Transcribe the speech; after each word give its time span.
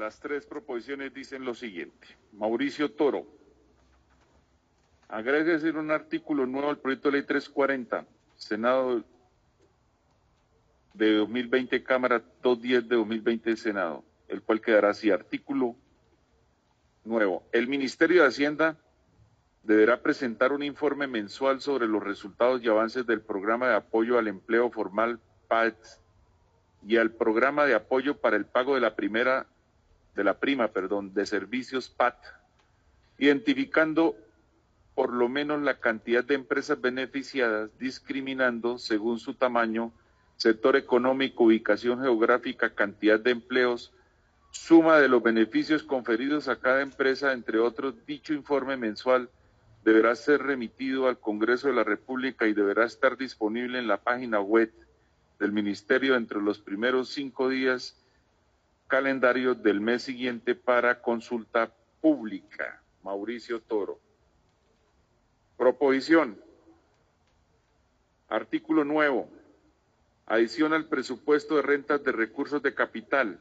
Las 0.00 0.18
tres 0.18 0.46
proposiciones 0.46 1.12
dicen 1.12 1.44
lo 1.44 1.54
siguiente. 1.54 2.06
Mauricio 2.32 2.90
Toro. 2.90 3.26
Agrégese 5.08 5.72
un 5.72 5.90
artículo 5.90 6.46
nuevo 6.46 6.70
al 6.70 6.78
proyecto 6.78 7.10
de 7.10 7.18
ley 7.18 7.26
340, 7.26 8.06
Senado 8.34 9.04
de 10.94 11.16
2020, 11.16 11.82
Cámara 11.82 12.22
210 12.42 12.88
de 12.88 12.96
2020, 12.96 13.56
Senado, 13.58 14.02
el 14.28 14.40
cual 14.40 14.62
quedará 14.62 14.88
así. 14.88 15.10
Artículo 15.10 15.76
nuevo. 17.04 17.42
El 17.52 17.68
Ministerio 17.68 18.22
de 18.22 18.28
Hacienda 18.28 18.78
deberá 19.64 20.00
presentar 20.00 20.54
un 20.54 20.62
informe 20.62 21.08
mensual 21.08 21.60
sobre 21.60 21.86
los 21.86 22.02
resultados 22.02 22.62
y 22.62 22.68
avances 22.68 23.06
del 23.06 23.20
programa 23.20 23.68
de 23.68 23.74
apoyo 23.74 24.18
al 24.18 24.28
empleo 24.28 24.70
formal 24.70 25.20
PAD 25.46 25.74
y 26.86 26.96
al 26.96 27.10
programa 27.10 27.66
de 27.66 27.74
apoyo 27.74 28.16
para 28.16 28.38
el 28.38 28.46
pago 28.46 28.74
de 28.76 28.80
la 28.80 28.96
primera 28.96 29.46
de 30.14 30.24
la 30.24 30.38
prima, 30.38 30.68
perdón, 30.68 31.14
de 31.14 31.26
servicios 31.26 31.88
PAT, 31.88 32.16
identificando 33.18 34.16
por 34.94 35.12
lo 35.12 35.28
menos 35.28 35.62
la 35.62 35.78
cantidad 35.78 36.24
de 36.24 36.34
empresas 36.34 36.80
beneficiadas, 36.80 37.70
discriminando 37.78 38.78
según 38.78 39.18
su 39.18 39.34
tamaño, 39.34 39.92
sector 40.36 40.76
económico, 40.76 41.44
ubicación 41.44 42.02
geográfica, 42.02 42.74
cantidad 42.74 43.20
de 43.20 43.30
empleos, 43.30 43.92
suma 44.50 44.98
de 44.98 45.08
los 45.08 45.22
beneficios 45.22 45.82
conferidos 45.82 46.48
a 46.48 46.56
cada 46.56 46.82
empresa, 46.82 47.32
entre 47.32 47.58
otros. 47.58 47.94
Dicho 48.06 48.34
informe 48.34 48.76
mensual 48.76 49.30
deberá 49.84 50.14
ser 50.14 50.42
remitido 50.42 51.08
al 51.08 51.18
Congreso 51.18 51.68
de 51.68 51.74
la 51.74 51.84
República 51.84 52.46
y 52.46 52.52
deberá 52.52 52.84
estar 52.84 53.16
disponible 53.16 53.78
en 53.78 53.86
la 53.86 53.98
página 53.98 54.40
web 54.40 54.72
del 55.38 55.52
Ministerio 55.52 56.16
entre 56.16 56.40
los 56.40 56.58
primeros 56.58 57.08
cinco 57.08 57.48
días 57.48 57.99
calendario 58.90 59.54
del 59.54 59.80
mes 59.80 60.02
siguiente 60.02 60.54
para 60.54 61.00
consulta 61.00 61.72
pública. 62.02 62.82
Mauricio 63.02 63.60
Toro. 63.62 63.98
Proposición. 65.56 66.38
Artículo 68.28 68.84
nuevo. 68.84 69.30
Adición 70.26 70.74
al 70.74 70.84
presupuesto 70.84 71.56
de 71.56 71.62
rentas 71.62 72.04
de 72.04 72.12
recursos 72.12 72.62
de 72.62 72.74
capital. 72.74 73.40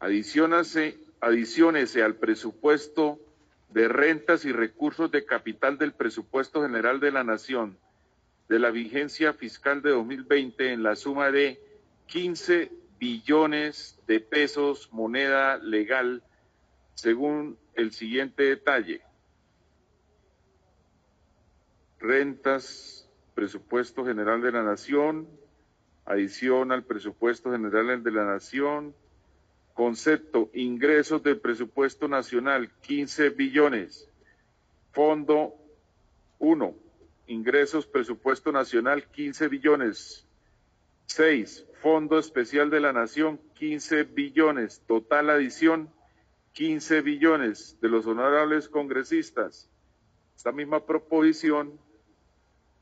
Adiciónase, 0.00 0.98
adiciónese 1.20 2.02
al 2.02 2.14
presupuesto 2.14 3.20
de 3.68 3.88
rentas 3.88 4.46
y 4.46 4.52
recursos 4.52 5.10
de 5.10 5.26
capital 5.26 5.76
del 5.76 5.92
presupuesto 5.92 6.62
general 6.62 7.00
de 7.00 7.12
la 7.12 7.24
Nación 7.24 7.76
de 8.48 8.58
la 8.58 8.70
vigencia 8.70 9.32
fiscal 9.32 9.82
de 9.82 9.90
2020 9.90 10.72
en 10.72 10.82
la 10.82 10.96
suma 10.96 11.30
de 11.30 11.60
15 12.06 12.70
billones 12.98 14.00
de 14.06 14.20
pesos 14.20 14.88
moneda 14.92 15.58
legal 15.58 16.22
según 16.94 17.58
el 17.74 17.92
siguiente 17.92 18.44
detalle. 18.44 19.02
Rentas, 21.98 23.08
presupuesto 23.34 24.04
general 24.04 24.42
de 24.42 24.52
la 24.52 24.62
nación, 24.62 25.28
adición 26.04 26.70
al 26.72 26.84
presupuesto 26.84 27.50
general 27.50 28.02
de 28.02 28.10
la 28.10 28.24
nación, 28.24 28.94
concepto, 29.72 30.50
ingresos 30.52 31.22
del 31.22 31.40
presupuesto 31.40 32.08
nacional, 32.08 32.70
15 32.82 33.30
billones, 33.30 34.08
fondo 34.92 35.54
1, 36.38 36.74
ingresos 37.26 37.86
presupuesto 37.86 38.52
nacional, 38.52 39.04
15 39.10 39.48
billones, 39.48 40.26
6, 41.06 41.66
Fondo 41.84 42.18
Especial 42.18 42.70
de 42.70 42.80
la 42.80 42.94
Nación, 42.94 43.38
15 43.56 44.04
billones. 44.04 44.80
Total 44.86 45.28
adición, 45.28 45.90
15 46.54 47.02
billones 47.02 47.76
de 47.82 47.90
los 47.90 48.06
honorables 48.06 48.70
congresistas. 48.70 49.68
Esta 50.34 50.50
misma 50.50 50.86
proposición 50.86 51.78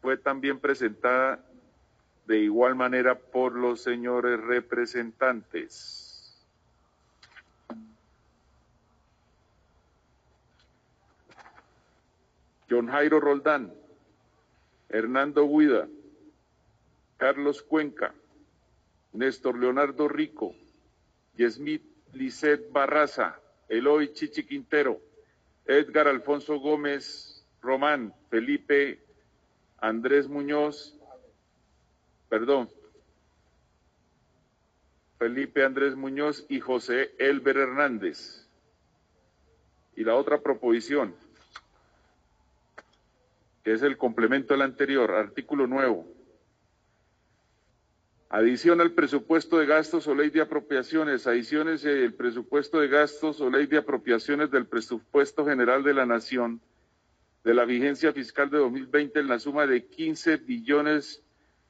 fue 0.02 0.18
también 0.18 0.60
presentada 0.60 1.44
de 2.28 2.38
igual 2.38 2.76
manera 2.76 3.18
por 3.18 3.56
los 3.56 3.82
señores 3.82 4.40
representantes. 4.40 6.40
John 12.70 12.86
Jairo 12.86 13.18
Roldán, 13.18 13.74
Hernando 14.88 15.48
Guida, 15.48 15.88
Carlos 17.16 17.62
Cuenca, 17.62 18.14
Néstor 19.12 19.58
Leonardo 19.58 20.08
Rico, 20.08 20.54
Yesmit 21.36 21.82
Lisset 22.12 22.70
Barraza, 22.70 23.40
Eloy 23.68 24.12
Chichi 24.12 24.44
Quintero, 24.44 25.00
Edgar 25.66 26.08
Alfonso 26.08 26.58
Gómez 26.58 27.46
Román, 27.60 28.14
Felipe 28.30 29.02
Andrés 29.78 30.28
Muñoz, 30.28 30.98
perdón, 32.28 32.68
Felipe 35.18 35.64
Andrés 35.64 35.94
Muñoz 35.94 36.44
y 36.48 36.60
José 36.60 37.14
Elber 37.18 37.56
Hernández. 37.56 38.48
Y 39.94 40.04
la 40.04 40.16
otra 40.16 40.40
proposición, 40.40 41.14
que 43.62 43.72
es 43.72 43.82
el 43.82 43.96
complemento 43.96 44.54
del 44.54 44.62
anterior, 44.62 45.12
artículo 45.12 45.66
nuevo, 45.66 46.06
Adición 48.34 48.80
al 48.80 48.92
presupuesto 48.92 49.58
de 49.58 49.66
gastos 49.66 50.06
o 50.06 50.14
ley 50.14 50.30
de 50.30 50.40
apropiaciones, 50.40 51.26
adiciones 51.26 51.84
el 51.84 52.14
presupuesto 52.14 52.80
de 52.80 52.88
gastos 52.88 53.42
o 53.42 53.50
ley 53.50 53.66
de 53.66 53.76
apropiaciones 53.76 54.50
del 54.50 54.64
presupuesto 54.64 55.44
general 55.44 55.82
de 55.82 55.92
la 55.92 56.06
Nación 56.06 56.62
de 57.44 57.52
la 57.52 57.66
vigencia 57.66 58.10
fiscal 58.14 58.48
de 58.48 58.56
2020 58.56 59.20
en 59.20 59.28
la 59.28 59.38
suma 59.38 59.66
de 59.66 59.84
15 59.84 60.38
billones 60.38 61.22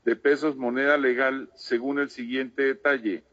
de 0.05 0.15
pesos 0.15 0.55
moneda 0.55 0.97
legal 0.99 1.51
según 1.57 1.99
el 1.99 2.11
siguiente 2.11 2.63
detalle. 2.63 3.25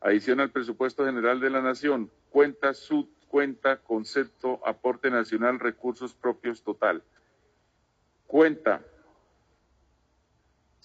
Adición 0.00 0.40
al 0.40 0.50
presupuesto 0.50 1.06
general 1.06 1.38
de 1.38 1.50
la 1.50 1.62
Nación, 1.62 2.10
cuenta, 2.28 2.74
subcuenta, 2.74 3.76
concepto, 3.76 4.60
aporte 4.66 5.12
nacional, 5.12 5.60
recursos 5.60 6.12
propios 6.12 6.64
total. 6.64 7.04
Cuenta 8.26 8.82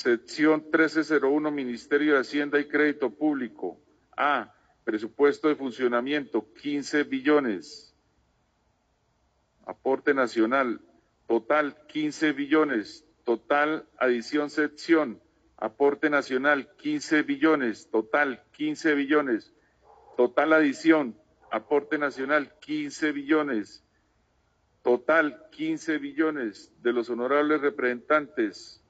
Sección 0.03 0.65
1301, 0.69 1.49
Ministerio 1.49 2.15
de 2.15 2.19
Hacienda 2.19 2.59
y 2.59 2.67
Crédito 2.67 3.09
Público. 3.09 3.79
A. 4.17 4.53
Presupuesto 4.83 5.47
de 5.47 5.55
funcionamiento, 5.55 6.45
15 6.61 7.03
billones. 7.03 7.95
Aporte 9.65 10.13
nacional, 10.13 10.81
total 11.25 11.77
15 11.87 12.33
billones. 12.33 13.05
Total 13.23 13.87
adición 13.97 14.49
sección, 14.49 15.21
aporte 15.55 16.09
nacional 16.09 16.75
15 16.75 17.21
billones. 17.21 17.89
Total 17.89 18.43
15 18.51 18.95
billones. 18.95 19.53
Total 20.17 20.51
adición, 20.51 21.17
aporte 21.49 21.97
nacional 21.97 22.53
15 22.59 23.13
billones. 23.13 23.85
Total 24.81 25.47
15 25.51 25.97
billones 25.97 26.73
de 26.81 26.91
los 26.91 27.09
honorables 27.09 27.61
representantes 27.61 28.82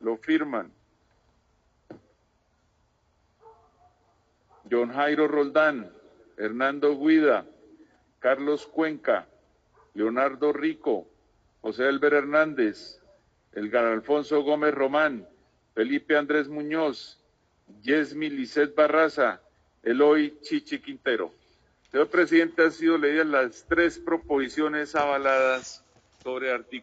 lo 0.00 0.16
firman 0.16 0.72
John 4.70 4.92
Jairo 4.92 5.26
Roldán, 5.26 5.90
Hernando 6.36 6.96
Guida, 6.96 7.44
Carlos 8.20 8.66
Cuenca, 8.66 9.26
Leonardo 9.94 10.52
Rico, 10.52 11.08
José 11.60 11.88
Elber 11.88 12.14
Hernández, 12.14 13.00
Elgar 13.52 13.84
Alfonso 13.86 14.42
Gómez 14.42 14.72
Román, 14.72 15.26
Felipe 15.74 16.16
Andrés 16.16 16.48
Muñoz, 16.48 17.18
Yesmi 17.82 18.30
Lisset 18.30 18.74
Barraza, 18.74 19.40
Eloy 19.82 20.38
Chichi 20.40 20.78
Quintero. 20.78 21.32
Señor 21.90 22.08
presidente, 22.08 22.62
han 22.62 22.72
sido 22.72 22.96
leídas 22.96 23.26
las 23.26 23.64
tres 23.66 23.98
proposiciones 23.98 24.94
avaladas 24.94 25.84
sobre 26.22 26.52
artículo 26.52 26.80